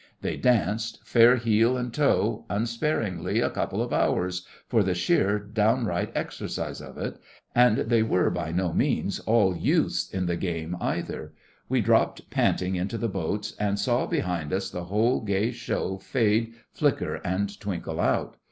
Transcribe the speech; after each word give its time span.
They 0.21 0.35
danced, 0.35 1.05
fair 1.05 1.35
heel 1.35 1.77
and 1.77 1.93
toe, 1.93 2.45
unsparingly 2.49 3.39
a 3.39 3.51
couple 3.51 3.83
of 3.83 3.93
hours, 3.93 4.47
for 4.67 4.81
the 4.81 4.95
sheer, 4.95 5.37
downright 5.37 6.11
exercise 6.15 6.81
of 6.81 6.97
it. 6.97 7.19
And 7.53 7.77
they 7.77 8.01
were 8.01 8.31
by 8.31 8.51
no 8.51 8.73
means 8.73 9.19
all 9.19 9.55
youths 9.55 10.09
in 10.09 10.25
the 10.25 10.37
game 10.37 10.75
either. 10.81 11.33
We 11.69 11.81
dropped 11.81 12.31
panting 12.31 12.73
into 12.75 12.97
the 12.97 13.09
boats, 13.09 13.53
and 13.59 13.77
saw 13.77 14.07
behind 14.07 14.51
us 14.53 14.71
the 14.71 14.85
whole 14.85 15.21
gay 15.23 15.51
show 15.51 15.99
fade, 15.99 16.55
flicker, 16.71 17.17
and 17.23 17.59
twinkle 17.59 17.99
out. 17.99 18.37